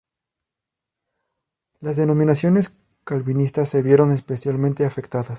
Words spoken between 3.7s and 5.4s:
vieron especialmente afectadas.